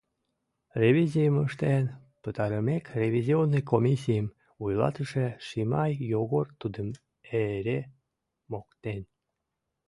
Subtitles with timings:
[0.81, 1.85] Ревизийым ыштен
[2.21, 4.27] пытарымек, ревизионный комиссийым
[4.61, 6.87] вуйлатыше Шимай Йогор тудым
[7.43, 7.79] эре
[8.51, 9.01] моктен: